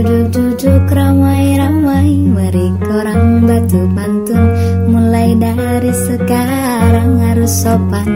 Duduk-duduk 0.00 0.88
ramai-ramai 0.96 2.24
Mari 2.24 2.72
korang 2.80 3.44
batu 3.44 3.84
pantun 3.92 4.44
Mulai 4.88 5.36
dari 5.36 5.92
sekarang 5.92 7.20
harus 7.20 7.52
sopan 7.52 8.08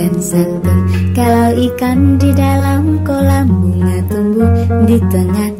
dan 0.00 0.16
santun 0.16 0.80
Kalau 1.12 1.52
ikan 1.60 2.16
di 2.16 2.32
dalam 2.32 3.04
kolam 3.04 3.52
Bunga 3.52 4.00
tumbuh 4.08 4.48
di 4.88 4.96
tengah 5.12 5.55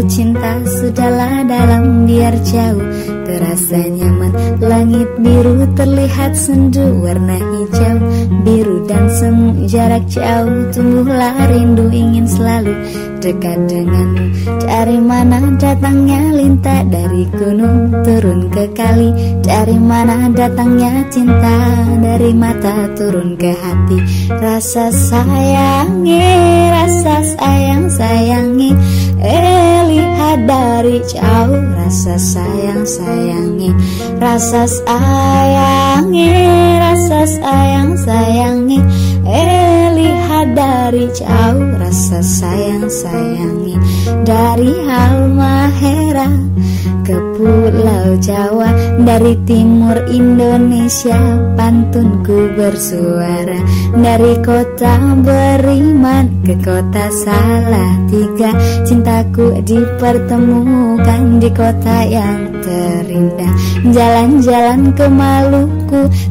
Kalau 0.00 0.16
cinta 0.16 0.56
sudahlah 0.64 1.44
dalam 1.44 2.08
biar 2.08 2.32
jauh. 2.40 2.80
Terasa 3.04 3.84
nyaman 3.84 4.32
Langit 4.56 5.12
biru 5.20 5.60
terlihat 5.76 6.32
sendu 6.32 7.04
Warna 7.04 7.36
hijau, 7.36 8.00
biru 8.40 8.88
dan 8.88 9.12
semu 9.12 9.68
Jarak 9.68 10.08
jauh. 10.08 10.72
Tumbuhlah 10.72 11.52
rindu 11.52 11.92
Ingin 11.92 12.24
selalu 12.24 12.72
dekat 13.20 13.60
denganmu. 13.68 14.24
Dari 14.64 14.96
mana 15.04 15.52
datangnya 15.60 16.32
lintah? 16.32 16.80
Dari 16.88 17.28
gunung 17.36 17.92
turun 18.00 18.48
ke 18.48 18.72
kali. 18.72 19.12
Dari 19.44 19.76
mana 19.76 20.32
datangnya 20.32 21.04
cinta? 21.12 21.60
Dari 22.00 22.32
mata 22.32 22.88
turun 22.96 23.36
ke 23.36 23.52
hati. 23.52 23.98
Rasa 24.32 24.88
sayangi 24.88 26.24
Rasa 26.72 27.20
sayang 27.36 27.84
sayangi 27.92 28.72
Eh 29.20 29.80
lihat 29.84 30.48
dari 30.48 31.04
jauh 31.04 31.60
Rasa 31.76 32.16
sayang 32.16 32.88
sayangi 32.88 33.68
Rasa 34.16 34.64
sayangi 34.64 36.32
Rasa 36.80 37.28
sayang 37.28 38.00
sayangi 38.00 38.80
Eh 39.28 39.92
lihat 39.92 40.56
dari 40.56 41.04
jauh 41.12 41.68
Rasa 41.76 42.24
sayang 42.24 42.88
sayangi 42.88 43.76
Dari 44.24 44.72
Halmahera 44.88 46.28
ke 47.04 47.16
Pulau 47.36 48.16
Jawa 48.20 48.70
Dari 49.00 49.34
timur 49.48 49.96
Indonesia 50.08 51.16
Pantunku 51.56 52.54
bersuara. 52.56 53.60
Dari 53.96 54.34
kota 54.44 55.18
Beriman 55.20 56.44
ke 56.46 56.54
kota 56.60 57.10
Salatiga 57.12 58.52
Cintaku 58.84 59.60
dipertemukan 59.64 61.40
di 61.40 61.50
kota 61.52 61.96
yang 62.06 62.60
terindah. 62.60 63.54
Jalan-jalan 63.90 64.92
ke 64.94 65.06
Maluku 65.08 65.79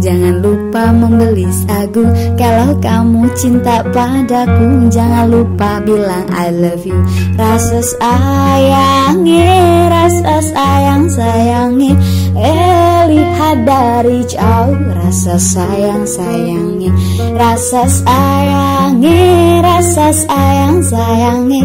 Jangan 0.00 0.34
lupa 0.40 0.94
membeli 0.94 1.46
sagu. 1.50 2.06
Kalau 2.38 2.78
kamu 2.78 3.26
cinta 3.34 3.82
padaku 3.90 4.88
Jangan 4.88 5.26
lupa 5.28 5.82
bilang 5.82 6.26
I 6.30 6.54
love 6.54 6.86
you. 6.86 6.98
Rasa 7.34 7.82
sayangi 7.82 9.42
Rasa 9.90 10.38
sayang 10.40 11.10
sayangi. 11.10 11.92
Eh 12.38 13.00
lihat 13.10 13.66
dari 13.66 14.22
jauh 14.30 14.78
Rasa 14.94 15.36
sayang 15.36 16.06
sayangi. 16.06 16.90
Rasa 17.34 17.84
sayangi 17.90 19.20
Rasa 19.60 20.14
sayang 20.14 20.78
sayangi 20.86 21.62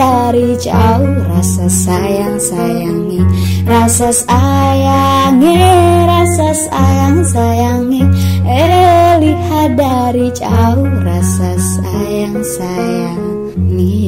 dari 0.00 0.56
jauh 0.56 1.12
Rasa 1.28 1.66
sayang 1.68 2.36
sayangi 2.40 3.20
Rasa 3.68 4.08
sayangi 4.08 5.60
Rasa 6.08 6.48
sayang 6.56 7.18
sayangi 7.28 8.02
Eh 8.48 9.12
lihat 9.20 9.76
dari 9.76 10.32
jauh 10.32 10.88
Rasa 11.04 11.50
sayang 11.60 12.40
sayangi 12.40 14.00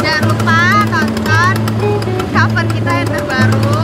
Jangan 0.00 0.22
lupa 0.26 0.60
tonton 0.90 1.56
cover 2.34 2.64
kita 2.74 2.90
yang 2.90 3.08
terbaru. 3.08 3.78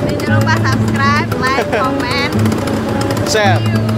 Dan 0.00 0.14
jangan 0.16 0.36
lupa 0.40 0.54
subscribe, 0.64 1.30
like, 1.36 1.68
comment. 1.68 2.32
Share. 3.28 3.97